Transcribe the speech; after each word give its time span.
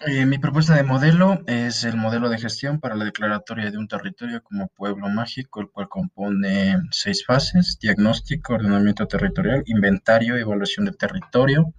Eh, 0.00 0.26
mi 0.26 0.38
propuesta 0.38 0.74
de 0.74 0.82
modelo 0.82 1.40
es 1.46 1.84
el 1.84 1.96
modelo 1.96 2.28
de 2.28 2.38
gestión 2.38 2.80
para 2.80 2.96
la 2.96 3.04
declaratoria 3.04 3.70
de 3.70 3.78
un 3.78 3.86
territorio 3.86 4.42
como 4.42 4.66
pueblo 4.68 5.08
mágico, 5.08 5.60
el 5.60 5.70
cual 5.70 5.88
compone 5.88 6.76
seis 6.90 7.24
fases, 7.24 7.78
diagnóstico, 7.80 8.54
ordenamiento 8.54 9.06
territorial, 9.06 9.62
inventario, 9.66 10.36
evaluación 10.36 10.84
del 10.86 10.96
territorio, 10.96 11.72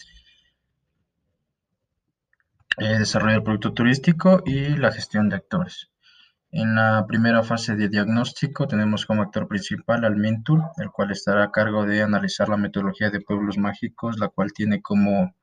eh, 2.77 2.97
desarrollo 2.99 3.33
del 3.33 3.43
producto 3.43 3.73
turístico 3.73 4.41
y 4.45 4.77
la 4.77 4.91
gestión 4.91 5.27
de 5.27 5.35
actores. 5.35 5.89
En 6.51 6.75
la 6.75 7.05
primera 7.05 7.43
fase 7.43 7.75
de 7.75 7.89
diagnóstico 7.89 8.65
tenemos 8.65 9.05
como 9.05 9.23
actor 9.23 9.47
principal 9.47 10.05
al 10.05 10.15
Mintur, 10.15 10.63
el 10.77 10.89
cual 10.89 11.11
estará 11.11 11.43
a 11.43 11.51
cargo 11.51 11.85
de 11.85 12.01
analizar 12.01 12.47
la 12.47 12.57
metodología 12.57 13.09
de 13.09 13.19
pueblos 13.19 13.57
mágicos, 13.57 14.19
la 14.19 14.29
cual 14.29 14.53
tiene 14.53 14.81
como 14.81 15.35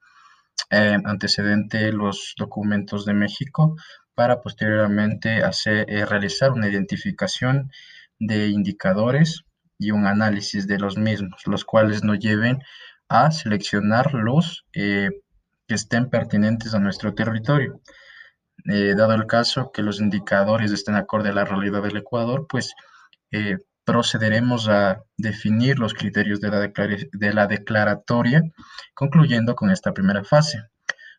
eh, 0.71 0.97
antecedente 1.05 1.93
los 1.93 2.35
documentos 2.39 3.05
de 3.05 3.15
México 3.15 3.77
para 4.15 4.41
posteriormente 4.41 5.43
hacer, 5.43 5.85
eh, 5.91 6.07
realizar 6.07 6.53
una 6.53 6.69
identificación 6.69 7.71
de 8.19 8.49
indicadores 8.49 9.43
y 9.79 9.91
un 9.91 10.07
análisis 10.07 10.67
de 10.67 10.79
los 10.79 10.97
mismos, 10.97 11.43
los 11.47 11.65
cuales 11.65 12.05
nos 12.05 12.19
lleven 12.19 12.63
a 13.09 13.31
seleccionar 13.31 14.15
los 14.15 14.65
eh, 14.73 15.11
que 15.67 15.75
estén 15.75 16.09
pertinentes 16.09 16.75
a 16.75 16.79
nuestro 16.79 17.15
territorio. 17.15 17.81
dado 18.65 19.15
el 19.15 19.27
caso 19.27 19.73
que 19.73 19.83
los 19.83 20.01
indicadores 20.01 20.71
estén 20.73 20.95
acorde 20.95 21.31
a 21.31 21.35
la 21.35 21.45
realidad 21.45 21.83
del 21.83 21.97
Ecuador, 21.99 22.47
pues 22.49 22.73
procederemos 23.85 24.69
a 24.69 25.03
definir 25.17 25.79
los 25.79 25.95
criterios 25.95 26.41
de 26.41 27.33
la, 27.33 27.47
declaratoria, 27.47 28.43
concluyendo 28.95 29.55
con 29.55 29.71
esta 29.71 29.93
primera 29.93 30.25
fase. 30.25 30.63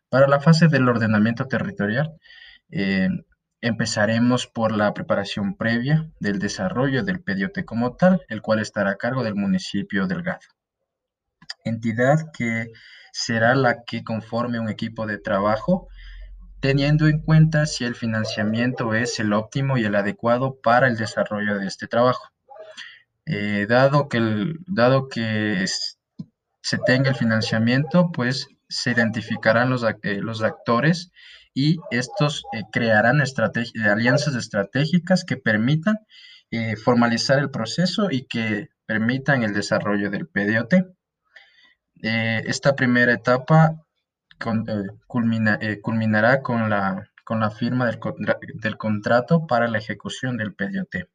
Para 0.08 0.28
la 0.28 0.40
fase 0.40 0.68
del 0.68 0.88
ordenamiento 0.88 1.46
territorial, 1.46 2.12
eh, 2.70 3.08
empezaremos 3.60 4.46
por 4.46 4.72
la 4.72 4.92
preparación 4.94 5.56
previa 5.56 6.10
del 6.20 6.38
desarrollo 6.38 7.02
del 7.02 7.22
pediote 7.22 7.64
como 7.64 7.96
tal, 7.96 8.22
el 8.28 8.42
cual 8.42 8.60
estará 8.60 8.90
a 8.90 8.96
cargo 8.96 9.24
del 9.24 9.34
municipio 9.34 10.06
del 10.06 10.22
GAD. 10.22 10.40
Entidad 11.64 12.30
que 12.32 12.68
será 13.12 13.54
la 13.54 13.84
que 13.84 14.04
conforme 14.04 14.58
un 14.58 14.68
equipo 14.68 15.06
de 15.06 15.18
trabajo 15.18 15.88
teniendo 16.64 17.08
en 17.08 17.20
cuenta 17.20 17.66
si 17.66 17.84
el 17.84 17.94
financiamiento 17.94 18.94
es 18.94 19.20
el 19.20 19.34
óptimo 19.34 19.76
y 19.76 19.84
el 19.84 19.94
adecuado 19.94 20.58
para 20.62 20.88
el 20.88 20.96
desarrollo 20.96 21.58
de 21.58 21.66
este 21.66 21.86
trabajo. 21.86 22.33
Eh, 23.26 23.66
dado 23.68 24.08
que, 24.08 24.20
dado 24.66 25.08
que 25.08 25.64
se 26.60 26.78
tenga 26.78 27.10
el 27.10 27.16
financiamiento, 27.16 28.10
pues 28.12 28.48
se 28.68 28.92
identificarán 28.92 29.70
los, 29.70 29.84
eh, 30.02 30.20
los 30.20 30.42
actores 30.42 31.10
y 31.54 31.78
estos 31.90 32.44
eh, 32.52 32.64
crearán 32.72 33.22
alianzas 33.90 34.34
estratégicas 34.34 35.24
que 35.24 35.36
permitan 35.36 35.98
formalizar 36.84 37.40
el 37.40 37.50
proceso 37.50 38.12
y 38.12 38.26
que 38.26 38.68
permitan 38.86 39.42
el 39.42 39.52
desarrollo 39.54 40.08
del 40.08 40.28
PDOT. 40.28 40.86
esta 42.00 42.76
primera 42.76 43.12
etapa 43.12 43.84
culminará 45.08 46.42
con 46.42 46.70
la, 46.70 47.10
con 47.24 47.40
la 47.40 47.50
firma 47.50 47.86
del, 47.86 47.98
del 48.54 48.76
contrato 48.76 49.48
para 49.48 49.66
la 49.66 49.78
ejecución 49.78 50.36
del 50.36 50.54
PDOT. 50.54 51.08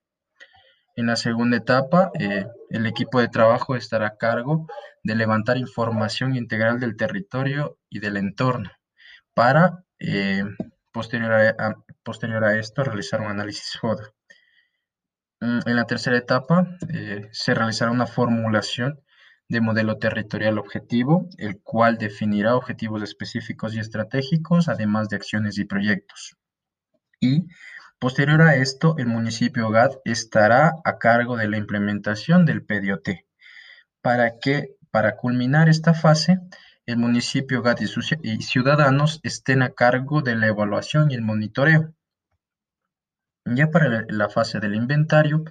En 1.00 1.06
la 1.06 1.16
segunda 1.16 1.56
etapa, 1.56 2.12
eh, 2.20 2.46
el 2.70 2.86
equipo 2.86 3.22
de 3.22 3.30
trabajo 3.30 3.78
estará 3.78 4.08
a 4.08 4.18
cargo 4.18 4.68
de 5.02 5.16
levantar 5.16 5.56
información 5.56 6.36
integral 6.36 6.78
del 6.82 6.98
territorio 6.98 7.78
y 7.90 8.00
del 8.00 8.18
entorno 8.18 8.70
para, 9.34 9.86
eh, 9.98 10.44
posterior, 10.92 11.32
a, 12.44 12.60
esto, 12.60 12.84
realizar 12.84 13.22
un 13.22 13.28
análisis 13.28 13.78
FODA. 13.80 14.12
Mm, 15.40 15.60
en 15.68 15.76
la 15.78 15.86
tercera 15.86 16.18
etapa, 16.18 16.68
eh, 16.94 17.30
se 17.32 17.54
realizará 17.54 17.92
una 17.92 18.06
formulación 18.06 19.00
de 19.48 19.62
modelo 19.62 20.00
territorial 20.00 20.60
objetivo, 20.60 21.30
el 21.38 21.62
cual 21.62 21.98
definirá 21.98 22.58
objetivos 22.58 23.02
específicos 23.04 23.74
y 23.74 23.80
estratégicos, 23.80 24.68
además 24.68 25.08
de 25.08 25.16
acciones 25.16 25.60
y 25.60 25.64
proyectos. 25.64 26.36
Y 27.22 27.48
Posterior 28.00 28.42
a 28.44 28.56
esto, 28.56 28.96
el 28.98 29.08
municipio 29.08 29.70
GAD 29.72 29.98
estará 30.06 30.74
a 30.86 30.98
cargo 31.00 31.36
de 31.36 31.50
la 31.50 31.58
implementación 31.58 32.46
del 32.46 32.64
PDOT. 32.64 33.26
Para 34.02 34.40
que, 34.40 34.78
para 34.90 35.18
culminar 35.18 35.68
esta 35.68 35.94
fase, 35.94 36.40
el 36.86 36.96
municipio 36.96 37.62
GAD 37.62 37.80
y, 38.24 38.42
ciudadanos 38.42 39.20
estén 39.24 39.62
a 39.64 39.72
cargo 39.72 40.22
de 40.22 40.38
la 40.38 40.48
evaluación 40.48 41.12
y 41.12 41.16
el 41.16 41.24
monitoreo. 41.24 41.94
Ya 43.44 43.70
para 43.70 44.06
la 44.08 44.30
fase 44.30 44.62
del 44.62 44.76
inventario, 44.76 45.44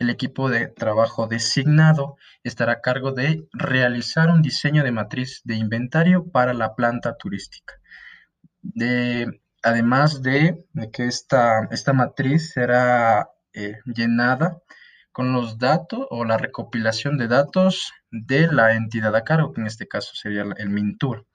el 0.00 0.10
equipo 0.10 0.50
de 0.50 0.66
trabajo 0.66 1.28
designado 1.28 2.16
estará 2.42 2.72
a 2.72 2.80
cargo 2.80 3.12
de 3.12 3.46
realizar 3.52 4.28
un 4.28 4.42
diseño 4.42 4.82
de 4.82 4.90
matriz 4.90 5.40
de 5.44 5.54
inventario 5.54 6.32
para 6.32 6.52
la 6.52 6.74
planta 6.74 7.16
turística. 7.16 7.74
De, 8.60 9.41
además 9.62 10.22
de, 10.22 10.64
que 10.92 11.06
esta, 11.06 11.68
esta 11.70 11.92
matriz 11.92 12.52
será 12.52 13.28
eh, 13.54 13.78
llenada 13.84 14.58
con 15.12 15.32
los 15.32 15.58
datos 15.58 16.06
o 16.10 16.24
la 16.24 16.38
recopilación 16.38 17.18
de 17.18 17.28
datos 17.28 17.92
de 18.10 18.50
la 18.50 18.74
entidad 18.74 19.14
a 19.14 19.24
cargo, 19.24 19.52
que 19.52 19.60
en 19.60 19.66
este 19.66 19.86
caso 19.86 20.14
sería 20.14 20.44
el 20.56 20.70
MINTUR. 20.70 21.26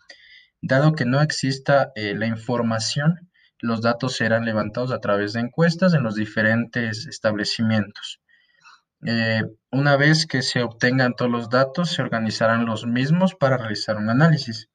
Dado 0.62 0.94
que 0.94 1.06
no 1.06 1.22
exista 1.22 1.92
eh, 1.96 2.16
la 2.16 2.26
información, 2.26 3.30
los 3.60 3.82
datos 3.82 4.16
serán 4.16 4.46
levantados 4.46 4.92
a 4.92 5.00
través 5.00 5.34
de 5.34 5.42
encuestas 5.42 5.94
en 5.94 6.04
los 6.04 6.16
diferentes 6.16 7.06
establecimientos. 7.08 8.22
Eh, 9.06 9.44
una 9.72 9.96
vez 9.96 10.26
que 10.26 10.42
se 10.42 10.64
obtengan 10.64 11.14
todos 11.16 11.30
los 11.30 11.50
datos, 11.50 11.92
se 11.92 12.02
organizarán 12.02 12.66
los 12.66 12.86
mismos 12.88 13.36
para 13.36 13.58
realizar 13.58 13.98
un 13.98 14.10
análisis. 14.10 14.70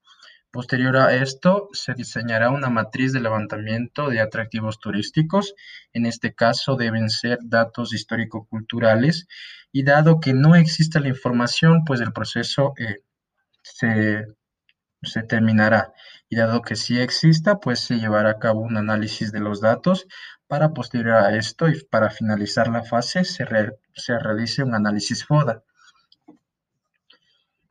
Posterior 0.53 0.99
a 0.99 1.15
esto, 1.15 1.71
se 1.73 1.95
diseñará 1.95 2.51
una 2.51 2.69
matriz 2.69 3.15
de 3.15 3.21
levantamiento 3.21 4.11
de 4.11 4.21
atractivos 4.21 4.79
turísticos. 4.81 5.55
En 5.95 6.05
este 6.05 6.35
caso, 6.35 6.77
deben 6.77 7.09
ser 7.09 7.39
datos 7.43 7.95
histórico-culturales. 7.95 9.27
Y 9.73 9.83
dado 9.83 10.21
que 10.21 10.35
no 10.35 10.55
existe 10.55 11.01
la 11.01 11.09
información, 11.09 11.85
pues 11.87 12.03
el 12.03 12.13
proceso 12.13 12.75
eh, 12.77 12.99
se, 13.63 14.27
se, 15.03 15.23
terminará. 15.23 15.95
Y 16.29 16.37
dado 16.37 16.61
que 16.61 16.77
sí 16.77 17.01
exista, 17.01 17.59
pues 17.59 17.81
se 17.81 17.97
llevará 17.97 18.33
a 18.33 18.39
cabo 18.39 18.61
un 18.61 18.77
análisis 18.77 19.33
de 19.33 19.41
los 19.41 19.63
datos 19.63 20.07
para 20.49 20.75
posterior 20.75 21.15
a 21.15 21.35
esto 21.35 21.71
y 21.71 21.83
para 21.85 22.11
finalizar 22.11 22.69
la 22.69 22.83
fase 22.83 23.25
se, 23.25 23.47
se 23.95 24.19
realice 24.19 24.63
un 24.63 24.75
análisis 24.75 25.25
FODA. 25.25 25.63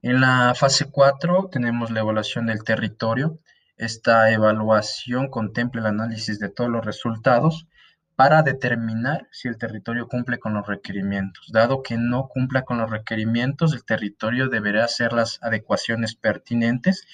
En 0.03 0.19
la 0.19 0.55
fase 0.55 0.85
4 0.89 1.49
tenemos 1.51 1.91
la 1.91 1.99
evaluación 1.99 2.47
del 2.47 2.63
territorio. 2.63 3.37
Esta 3.77 4.31
evaluación 4.31 5.27
contempla 5.27 5.81
el 5.81 5.87
análisis 5.87 6.39
de 6.39 6.49
todos 6.49 6.71
los 6.71 6.83
resultados 6.83 7.67
para 8.15 8.41
determinar 8.41 9.27
si 9.31 9.47
el 9.47 9.59
territorio 9.59 10.07
cumple 10.07 10.39
con 10.39 10.55
los 10.55 10.65
requerimientos. 10.65 11.51
Dado 11.51 11.83
que 11.83 11.97
no 11.97 12.29
cumpla 12.29 12.63
con 12.63 12.79
los 12.79 12.89
requerimientos, 12.89 13.73
el 13.73 13.85
territorio 13.85 14.49
deberá 14.49 14.85
hacer 14.85 15.13
las 15.13 15.37
adecuaciones 15.43 16.15
pertinentes 16.15 17.05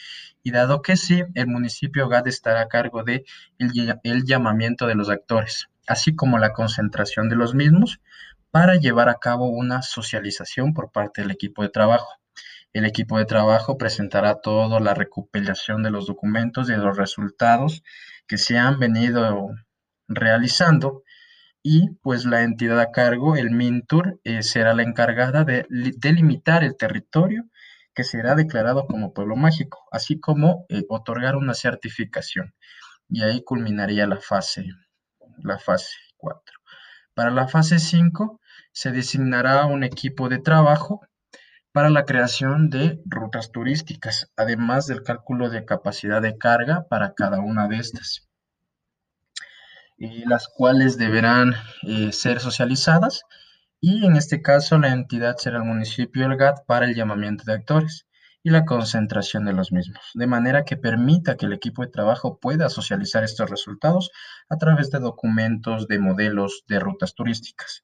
y 0.42 0.52
dado 0.52 0.82
que 0.82 0.96
sí, 0.96 1.26
el 1.36 1.48
municipio 1.48 2.08
GAD 2.08 2.30
estará 2.30 2.62
a 2.62 2.68
cargo 2.70 3.04
de 3.04 3.26
el 3.60 4.24
llamamiento 4.24 4.88
de 4.88 4.96
los 4.96 5.10
actores, 5.10 5.68
así 5.88 6.16
como 6.16 6.38
la 6.38 6.54
concentración 6.54 7.28
de 7.28 7.36
los 7.36 7.54
mismos 7.54 8.00
para 8.50 8.78
llevar 8.78 9.10
a 9.10 9.20
cabo 9.20 9.50
una 9.50 9.82
socialización 9.82 10.74
por 10.74 10.90
parte 10.90 11.22
del 11.22 11.32
equipo 11.32 11.64
de 11.64 11.70
trabajo. 11.70 12.08
El 12.78 12.86
equipo 12.86 13.18
de 13.18 13.26
trabajo 13.26 13.76
presentará 13.76 14.40
toda 14.40 14.80
la 14.80 14.94
recopilación 14.94 15.82
de 15.82 15.90
los 15.90 16.06
documentos 16.06 16.70
y 16.70 16.74
de 16.74 16.78
los 16.78 16.96
resultados 16.96 17.82
que 18.28 18.38
se 18.38 18.60
han 18.60 18.78
venido 18.78 19.50
realizando 20.08 21.02
y 21.64 21.90
pues 22.04 22.26
la 22.26 22.44
entidad 22.44 22.80
a 22.80 22.92
cargo, 22.92 23.36
el 23.36 23.50
MINTUR, 23.50 24.20
eh, 24.24 24.44
será 24.44 24.76
la 24.76 24.84
encargada 24.84 25.44
de 25.44 25.66
delimitar 25.98 26.64
el 26.64 26.78
territorio 26.78 27.46
que 27.96 28.04
será 28.04 28.36
declarado 28.36 28.86
como 28.86 29.12
pueblo 29.12 29.36
mágico, 29.36 29.80
así 29.92 30.20
como 30.20 30.68
eh, 30.70 30.84
otorgar 30.88 31.36
una 31.36 31.56
certificación. 31.56 32.54
Y 33.10 33.24
ahí 33.24 33.44
culminaría 33.44 34.06
la 34.06 34.18
fase, 34.18 34.68
la 35.40 35.58
fase 35.58 35.96
4. 36.18 36.60
Para 37.16 37.32
la 37.32 37.48
fase 37.48 37.80
5 37.80 38.40
se 38.72 38.92
designará 38.92 39.66
un 39.66 39.84
equipo 39.84 40.30
de 40.30 40.38
trabajo 40.38 41.02
para 41.72 41.90
la 41.90 42.06
creación 42.06 42.70
de 42.70 43.02
rutas 43.06 43.52
turísticas, 43.52 44.32
además 44.36 44.88
del 44.88 45.04
cálculo 45.04 45.50
de 45.50 45.66
capacidad 45.66 46.22
de 46.22 46.38
carga 46.38 46.88
para 46.90 47.14
cada 47.14 47.40
una 47.40 47.68
de 47.68 47.78
estas, 47.78 48.28
las 49.98 50.48
cuales 50.48 50.98
deberán 50.98 51.54
eh, 51.84 52.12
ser 52.12 52.40
socializadas 52.40 53.24
y 53.80 54.06
en 54.06 54.16
este 54.16 54.42
caso 54.42 54.78
la 54.78 54.90
entidad 54.90 55.38
será 55.38 55.58
el 55.58 55.64
municipio 55.64 56.28
del 56.28 56.38
GAT 56.38 56.66
para 56.66 56.86
el 56.86 56.96
llamamiento 56.96 57.44
de 57.46 57.54
actores 57.54 58.08
y 58.44 58.50
la 58.50 58.66
concentración 58.66 59.46
de 59.46 59.54
los 59.54 59.72
mismos, 59.72 60.12
de 60.14 60.26
manera 60.26 60.64
que 60.64 60.78
permita 60.78 61.36
que 61.36 61.48
el 61.48 61.54
equipo 61.54 61.82
de 61.84 61.92
trabajo 61.92 62.40
pueda 62.40 62.70
socializar 62.70 63.24
estos 63.24 63.50
resultados 63.50 64.10
a 64.50 64.58
través 64.58 64.90
de 64.90 65.00
documentos, 65.00 65.88
de 65.88 66.00
modelos, 66.00 66.64
de 66.68 66.80
rutas 66.80 67.14
turísticas. 67.14 67.84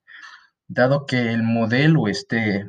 Dado 0.67 1.05
que 1.05 1.33
el 1.33 1.43
modelo 1.43 2.07
esté, 2.07 2.65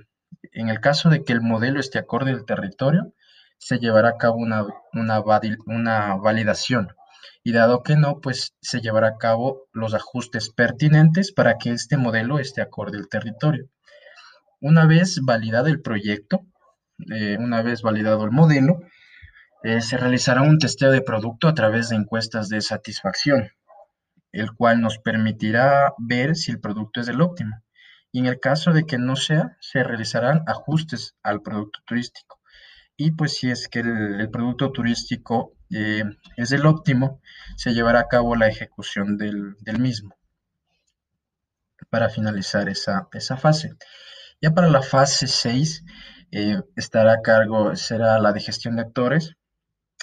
en 0.55 0.69
el 0.69 0.81
caso 0.81 1.11
de 1.11 1.25
que 1.25 1.33
el 1.33 1.41
modelo 1.41 1.81
esté 1.81 1.99
acorde 1.99 2.31
al 2.31 2.47
territorio, 2.47 3.13
se 3.59 3.79
llevará 3.79 4.11
a 4.11 4.19
cabo 4.19 4.37
una, 4.37 4.65
una, 4.93 6.15
validación 6.17 6.89
y 7.43 7.53
dado 7.53 7.83
que 7.83 7.97
no, 7.97 8.21
pues 8.21 8.55
se 8.61 8.81
llevará 8.81 9.09
a 9.09 9.19
cabo 9.19 9.69
los 9.73 9.95
ajustes 9.95 10.51
pertinentes 10.51 11.33
para 11.33 11.59
que 11.59 11.71
este 11.71 11.97
modelo 11.97 12.39
esté 12.39 12.63
acorde 12.63 12.99
al 12.99 13.09
territorio. 13.09 13.69
Una 14.61 14.87
vez 14.87 15.21
validado 15.23 15.67
el 15.67 15.83
proyecto, 15.83 16.47
eh, 17.13 17.37
una 17.39 17.63
vez 17.63 17.83
validado 17.83 18.25
el 18.25 18.31
modelo, 18.31 18.81
eh, 19.65 19.81
se 19.81 19.97
realizará 19.97 20.43
un 20.43 20.59
testeo 20.59 20.91
de 20.91 21.03
producto 21.03 21.49
a 21.49 21.55
través 21.55 21.89
de 21.89 21.97
encuestas 21.97 22.49
de 22.49 22.61
satisfacción, 22.61 23.51
el 24.31 24.53
cual 24.53 24.81
nos 24.81 24.99
permitirá 24.99 25.93
ver 25.99 26.37
si 26.37 26.51
el 26.51 26.61
producto 26.61 27.01
es 27.01 27.09
el 27.09 27.21
óptimo. 27.21 27.64
Y 28.15 28.21
en 28.21 28.27
el 28.27 28.39
caso 28.39 28.73
de 28.73 28.87
que 28.87 28.97
no 28.97 29.17
sea, 29.17 29.57
se 29.59 29.83
realizarán 29.83 30.45
ajustes 30.47 31.17
al 31.25 31.43
producto 31.43 31.81
turístico. 31.85 32.39
Y 32.97 33.11
pues 33.11 33.35
si 33.35 33.51
es 33.51 33.67
que 33.67 33.81
el, 33.81 34.31
producto 34.31 34.71
turístico 34.71 35.57
eh, 35.71 36.05
es 36.37 36.53
el 36.53 36.65
óptimo, 36.65 37.21
se 37.57 37.75
llevará 37.75 37.99
a 37.99 38.07
cabo 38.07 38.37
la 38.37 38.47
ejecución 38.47 39.19
del, 39.19 39.57
mismo 39.81 40.15
para 41.91 42.09
finalizar 42.09 42.69
esa, 42.69 43.09
esa 43.15 43.37
fase. 43.37 43.73
Ya 44.41 44.55
para 44.55 44.69
la 44.69 44.83
fase 44.83 45.27
6 45.27 45.85
eh, 46.31 46.63
estará 46.77 47.15
a 47.15 47.21
cargo, 47.21 47.75
será 47.75 48.21
la 48.21 48.33
de 48.33 48.39
gestión 48.39 48.77
de 48.77 48.83
actores 48.83 49.35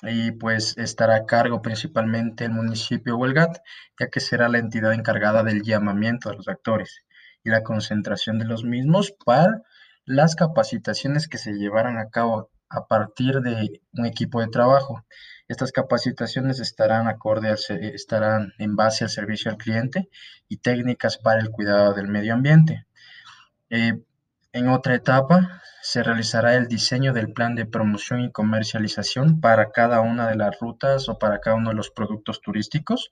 y 0.01 0.33
pues 0.33 0.77
estará 0.77 1.15
a 1.15 1.25
cargo 1.25 1.61
principalmente 1.61 2.43
el 2.43 2.51
municipio 2.51 3.15
o 3.15 3.25
el 3.25 3.35
ya 3.35 4.07
que 4.09 4.19
será 4.19 4.49
la 4.49 4.57
entidad 4.57 4.91
encargada 4.91 5.43
del 5.43 5.61
llamamiento 5.61 6.29
de 6.29 6.35
los 6.35 6.49
actores 6.49 7.05
y 7.43 7.49
la 7.49 7.63
concentración 7.63 8.39
de 8.39 8.45
los 8.45 8.63
mismos 8.63 9.13
para 9.25 9.61
las 10.05 10.35
capacitaciones 10.35 11.27
que 11.27 11.37
se 11.37 11.53
llevarán 11.53 11.97
a 11.97 12.09
cabo 12.09 12.49
a 12.69 12.87
partir 12.87 13.41
de 13.41 13.81
un 13.93 14.05
equipo 14.05 14.41
de 14.41 14.47
trabajo. 14.47 15.05
Estas 15.47 15.71
capacitaciones 15.71 16.59
estarán 16.59 17.07
acorde 17.07 17.53
estarán 17.93 18.53
en 18.57 18.75
base 18.75 19.03
al 19.03 19.09
servicio 19.09 19.51
al 19.51 19.57
cliente 19.57 20.09
y 20.47 20.57
técnicas 20.57 21.17
para 21.17 21.41
el 21.41 21.49
cuidado 21.49 21.93
del 21.93 22.07
medio 22.07 22.33
ambiente. 22.33 22.85
Eh, 23.69 24.01
en 24.53 24.69
otra 24.69 24.95
etapa 24.95 25.61
se 25.81 26.03
realizará 26.03 26.55
el 26.55 26.67
diseño 26.67 27.11
del 27.11 27.33
plan 27.33 27.55
de 27.55 27.65
promoción 27.65 28.21
y 28.21 28.31
comercialización 28.31 29.41
para 29.41 29.71
cada 29.71 30.01
una 30.01 30.29
de 30.29 30.35
las 30.35 30.59
rutas 30.59 31.09
o 31.09 31.17
para 31.17 31.39
cada 31.39 31.57
uno 31.57 31.69
de 31.69 31.75
los 31.75 31.89
productos 31.89 32.41
turísticos 32.41 33.11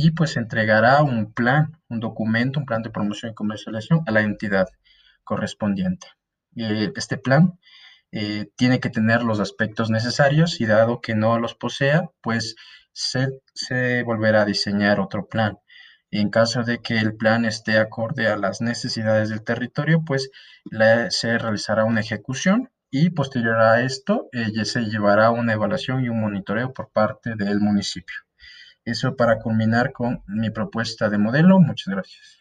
y 0.00 0.12
pues 0.12 0.36
entregará 0.36 1.02
un 1.02 1.32
plan, 1.32 1.76
un 1.88 1.98
documento, 1.98 2.60
un 2.60 2.66
plan 2.66 2.82
de 2.82 2.90
promoción 2.90 3.32
y 3.32 3.34
comercialización 3.34 4.04
a 4.06 4.12
la 4.12 4.20
entidad 4.20 4.68
correspondiente. 5.24 6.06
Eh, 6.54 6.92
este 6.94 7.16
plan 7.18 7.58
eh, 8.12 8.46
tiene 8.54 8.78
que 8.78 8.90
tener 8.90 9.24
los 9.24 9.40
aspectos 9.40 9.90
necesarios 9.90 10.60
y 10.60 10.66
dado 10.66 11.00
que 11.00 11.16
no 11.16 11.40
los 11.40 11.56
posea, 11.56 12.10
pues 12.22 12.54
se, 12.92 14.04
volverá 14.04 14.42
a 14.42 14.44
diseñar 14.44 15.00
otro 15.00 15.26
plan. 15.26 15.58
En 16.12 16.30
caso 16.30 16.62
de 16.62 16.78
que 16.78 16.98
el 16.98 17.16
plan 17.16 17.44
esté 17.44 17.78
acorde 17.78 18.28
a 18.28 18.36
las 18.36 18.60
necesidades 18.60 19.30
del 19.30 19.42
territorio, 19.42 20.04
pues 20.06 20.30
se 21.10 21.38
realizará 21.38 21.84
una 21.84 22.02
ejecución 22.02 22.70
y 22.88 23.10
posterior 23.10 23.60
a 23.60 23.82
esto 23.82 24.28
eh, 24.30 24.64
se 24.64 24.82
llevará 24.82 25.32
una 25.32 25.54
evaluación 25.54 26.04
y 26.04 26.08
un 26.08 26.20
monitoreo 26.20 26.72
por 26.72 26.88
parte 26.92 27.34
del 27.34 27.58
municipio. 27.58 28.27
Eso 28.88 29.16
para 29.16 29.38
culminar 29.38 29.92
con 29.92 30.22
mi 30.26 30.48
propuesta 30.48 31.10
de 31.10 31.18
modelo. 31.18 31.60
Muchas 31.60 31.88
gracias. 31.94 32.37